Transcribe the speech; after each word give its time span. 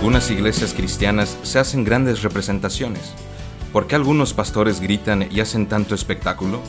algunas 0.00 0.30
iglesias 0.30 0.72
cristianas 0.72 1.36
se 1.42 1.58
hacen 1.58 1.84
grandes 1.84 2.22
representaciones. 2.22 3.02
¿Por 3.70 3.86
qué 3.86 3.96
algunos 3.96 4.32
pastores 4.32 4.80
gritan 4.80 5.28
y 5.30 5.40
hacen 5.40 5.66
tanto 5.66 5.94
espectáculo? 5.94 6.62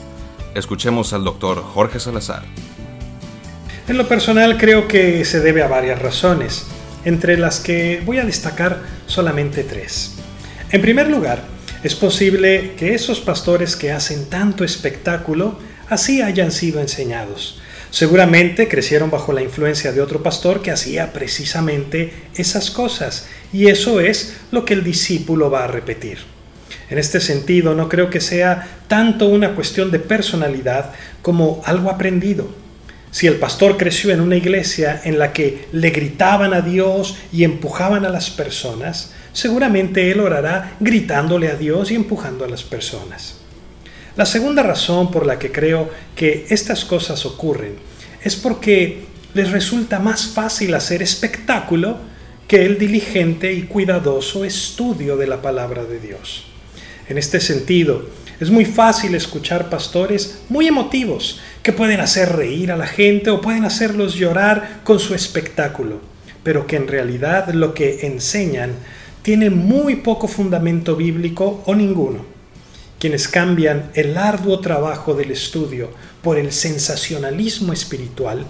Escuchemos 0.54 1.14
al 1.14 1.23
doctor 1.23 1.64
Jorge 1.64 2.02
Salazar. 2.02 2.43
En 3.88 3.97
lo 3.97 4.05
personal 4.09 4.57
creo 4.57 4.86
que 4.86 5.23
se 5.23 5.39
debe 5.39 5.64
a 5.64 5.70
varias 5.70 6.02
razones, 6.02 6.65
entre 7.05 7.38
las 7.38 7.61
que 7.61 8.04
voy 8.05 8.18
a 8.18 8.25
destacar 8.25 8.82
solamente 9.05 9.63
tres. 9.63 10.16
En 10.70 10.82
primer 10.82 11.09
lugar, 11.09 11.41
es 11.84 11.95
posible 11.95 12.73
que 12.77 12.95
esos 12.95 13.21
pastores 13.21 13.77
que 13.77 13.93
hacen 13.93 14.29
tanto 14.29 14.66
espectáculo 14.66 15.57
así 15.88 16.21
hayan 16.21 16.52
sido 16.52 16.82
enseñados. 16.82 17.61
Seguramente 17.91 18.69
crecieron 18.69 19.11
bajo 19.11 19.33
la 19.33 19.41
influencia 19.41 19.91
de 19.91 20.01
otro 20.01 20.23
pastor 20.23 20.61
que 20.61 20.71
hacía 20.71 21.11
precisamente 21.11 22.13
esas 22.36 22.71
cosas, 22.71 23.27
y 23.51 23.68
eso 23.68 23.99
es 23.99 24.37
lo 24.51 24.63
que 24.63 24.73
el 24.73 24.83
discípulo 24.83 25.51
va 25.51 25.65
a 25.65 25.68
repetir. 25.68 26.19
En 26.89 26.97
este 26.97 27.19
sentido, 27.19 27.75
no 27.75 27.89
creo 27.89 28.09
que 28.09 28.21
sea 28.21 28.79
tanto 28.87 29.27
una 29.27 29.55
cuestión 29.55 29.91
de 29.91 29.99
personalidad 29.99 30.91
como 31.21 31.61
algo 31.65 31.89
aprendido. 31.89 32.49
Si 33.11 33.27
el 33.27 33.35
pastor 33.35 33.75
creció 33.75 34.11
en 34.11 34.21
una 34.21 34.38
iglesia 34.38 35.02
en 35.03 35.19
la 35.19 35.33
que 35.33 35.67
le 35.73 35.89
gritaban 35.89 36.53
a 36.53 36.61
Dios 36.61 37.17
y 37.33 37.44
empujaban 37.44 38.05
a 38.05 38.09
las 38.09 38.30
personas, 38.30 39.11
seguramente 39.33 40.11
él 40.11 40.21
orará 40.21 40.77
gritándole 40.80 41.49
a 41.49 41.55
Dios 41.55 41.91
y 41.91 41.95
empujando 41.95 42.45
a 42.45 42.47
las 42.47 42.63
personas. 42.63 43.35
La 44.17 44.25
segunda 44.25 44.61
razón 44.61 45.09
por 45.09 45.25
la 45.25 45.39
que 45.39 45.53
creo 45.53 45.89
que 46.16 46.45
estas 46.49 46.83
cosas 46.83 47.25
ocurren 47.25 47.75
es 48.22 48.35
porque 48.35 49.05
les 49.33 49.52
resulta 49.52 49.99
más 49.99 50.27
fácil 50.27 50.73
hacer 50.73 51.02
espectáculo 51.02 51.97
que 52.45 52.66
el 52.66 52.77
diligente 52.77 53.53
y 53.53 53.63
cuidadoso 53.63 54.44
estudio 54.44 55.16
de 55.16 55.27
la 55.27 55.41
palabra 55.41 55.85
de 55.85 56.00
Dios. 56.00 56.44
En 57.08 57.17
este 57.17 57.39
sentido, 57.39 58.05
es 58.41 58.50
muy 58.50 58.66
fácil 58.66 59.16
escuchar 59.16 59.69
pastores 59.69 60.41
muy 60.50 60.67
emotivos 60.67 61.39
que 61.63 61.72
pueden 61.72 62.02
hacer 62.02 62.35
reír 62.35 62.73
a 62.73 62.78
la 62.78 62.88
gente 62.88 63.30
o 63.30 63.39
pueden 63.39 63.63
hacerlos 63.63 64.16
llorar 64.16 64.81
con 64.83 65.00
su 65.00 65.16
espectáculo, 65.16 66.02
pero 66.44 66.67
que 66.67 66.75
en 66.75 66.89
realidad 66.89 67.53
lo 67.53 67.73
que 67.73 68.05
enseñan 68.05 68.73
tiene 69.22 69.50
muy 69.50 69.97
poco 69.97 70.28
fundamento 70.28 70.97
bíblico 70.97 71.63
o 71.66 71.75
ninguno 71.75 72.41
quienes 73.02 73.27
cambian 73.27 73.89
el 73.95 74.16
arduo 74.16 74.59
trabajo 74.59 75.16
del 75.16 75.31
estudio 75.31 75.89
por 76.21 76.38
el 76.38 76.52
sensacionalismo 76.52 77.73
espiritual, 77.73 78.45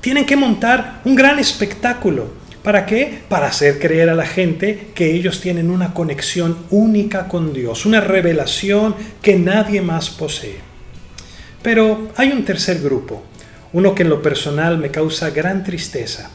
tienen 0.00 0.26
que 0.26 0.34
montar 0.34 1.00
un 1.04 1.14
gran 1.14 1.38
espectáculo. 1.38 2.32
¿Para 2.64 2.84
qué? 2.84 3.20
Para 3.28 3.46
hacer 3.46 3.78
creer 3.78 4.10
a 4.10 4.16
la 4.16 4.26
gente 4.26 4.88
que 4.96 5.14
ellos 5.14 5.40
tienen 5.40 5.70
una 5.70 5.94
conexión 5.94 6.58
única 6.70 7.28
con 7.28 7.52
Dios, 7.52 7.86
una 7.86 8.00
revelación 8.00 8.96
que 9.22 9.38
nadie 9.38 9.80
más 9.82 10.10
posee. 10.10 10.58
Pero 11.62 12.10
hay 12.16 12.32
un 12.32 12.44
tercer 12.44 12.80
grupo, 12.80 13.22
uno 13.72 13.94
que 13.94 14.02
en 14.02 14.08
lo 14.08 14.20
personal 14.20 14.78
me 14.78 14.90
causa 14.90 15.30
gran 15.30 15.62
tristeza, 15.62 16.28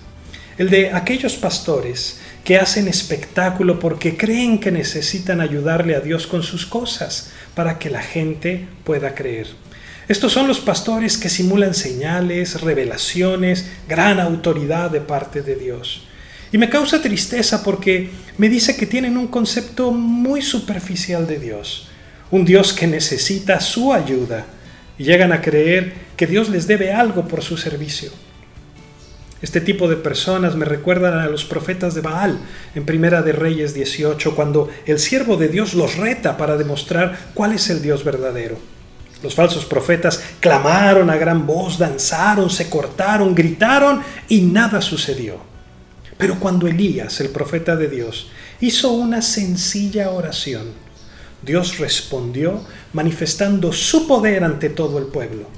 el 0.57 0.69
de 0.69 0.93
aquellos 0.93 1.35
pastores 1.35 2.21
que 2.47 2.57
hacen 2.57 2.87
espectáculo 2.87 3.77
porque 3.77 4.15
creen 4.15 4.57
que 4.57 4.71
necesitan 4.71 5.41
ayudarle 5.41 5.97
a 5.97 5.99
Dios 5.99 6.27
con 6.27 6.43
sus 6.43 6.65
cosas 6.65 7.29
para 7.55 7.77
que 7.77 7.89
la 7.89 8.01
gente 8.01 8.69
pueda 8.85 9.15
creer. 9.15 9.47
Estos 10.07 10.31
son 10.31 10.47
los 10.47 10.61
pastores 10.61 11.17
que 11.17 11.27
simulan 11.27 11.73
señales, 11.73 12.61
revelaciones, 12.61 13.69
gran 13.89 14.21
autoridad 14.21 14.89
de 14.89 15.01
parte 15.01 15.41
de 15.41 15.57
Dios. 15.57 16.07
Y 16.53 16.57
me 16.57 16.69
causa 16.69 17.01
tristeza 17.01 17.65
porque 17.65 18.11
me 18.37 18.47
dice 18.47 18.77
que 18.77 18.85
tienen 18.85 19.17
un 19.17 19.27
concepto 19.27 19.91
muy 19.91 20.41
superficial 20.41 21.27
de 21.27 21.39
Dios, 21.39 21.89
un 22.31 22.45
Dios 22.45 22.71
que 22.71 22.87
necesita 22.87 23.59
su 23.59 23.93
ayuda 23.93 24.45
y 24.97 25.03
llegan 25.03 25.33
a 25.33 25.41
creer 25.41 25.91
que 26.15 26.27
Dios 26.27 26.47
les 26.47 26.65
debe 26.65 26.93
algo 26.93 27.27
por 27.27 27.43
su 27.43 27.57
servicio. 27.57 28.09
Este 29.39 29.61
tipo 29.61 29.87
de 29.87 29.97
personas 29.97 30.55
me 30.55 30.65
recuerdan 30.65 31.19
a 31.19 31.27
los 31.27 31.45
profetas 31.45 31.93
de 31.93 32.01
Baal 32.01 32.39
en 32.73 32.85
Primera 32.85 33.21
de 33.21 33.33
Reyes 33.33 33.75
18, 33.75 34.35
cuando 34.35 34.67
el 34.87 34.97
siervo 34.97 35.37
de 35.37 35.47
Dios 35.47 35.75
los 35.75 35.97
reta 35.97 36.37
para 36.37 36.57
demostrar 36.57 37.31
cuál 37.35 37.53
es 37.53 37.69
el 37.69 37.83
Dios 37.83 38.03
verdadero. 38.03 38.57
Los 39.21 39.35
falsos 39.35 39.65
profetas 39.65 40.23
clamaron 40.39 41.11
a 41.11 41.17
gran 41.17 41.45
voz, 41.45 41.77
danzaron, 41.77 42.49
se 42.49 42.67
cortaron, 42.67 43.35
gritaron 43.35 44.01
y 44.27 44.41
nada 44.41 44.81
sucedió. 44.81 45.37
Pero 46.17 46.39
cuando 46.39 46.67
Elías, 46.67 47.19
el 47.19 47.29
profeta 47.29 47.75
de 47.75 47.89
Dios, 47.89 48.29
hizo 48.59 48.91
una 48.91 49.21
sencilla 49.21 50.09
oración, 50.09 50.65
Dios 51.43 51.77
respondió 51.77 52.63
manifestando 52.93 53.71
su 53.71 54.07
poder 54.07 54.43
ante 54.43 54.69
todo 54.69 54.97
el 54.97 55.05
pueblo 55.05 55.56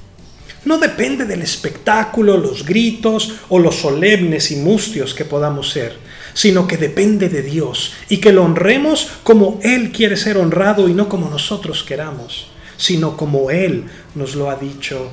no 0.66 0.78
depende 0.78 1.26
del 1.26 1.42
espectáculo, 1.42 2.38
los 2.38 2.66
gritos 2.66 3.36
o 3.50 3.60
los 3.60 3.76
solemnes 3.76 4.52
y 4.52 4.58
mustios 4.58 5.14
que 5.14 5.26
podamos 5.26 5.72
ser, 5.72 5.98
sino 6.34 6.68
que 6.68 6.78
depende 6.78 7.30
de 7.30 7.42
Dios 7.42 7.94
y 8.10 8.18
que 8.18 8.32
lo 8.32 8.44
honremos 8.44 9.10
como 9.24 9.60
Él 9.64 9.92
quiere 9.92 10.18
ser 10.18 10.38
honrado 10.38 10.90
y 10.90 10.94
no 10.94 11.10
como 11.10 11.30
nosotros 11.30 11.84
queramos, 11.84 12.48
sino 12.78 13.18
como 13.18 13.52
Él 13.52 13.86
nos 14.16 14.36
lo 14.36 14.50
ha 14.50 14.56
dicho 14.56 15.12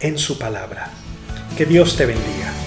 en 0.00 0.18
su 0.18 0.38
palabra. 0.38 0.90
Que 1.56 1.66
Dios 1.66 1.96
te 1.96 2.06
bendiga. 2.06 2.65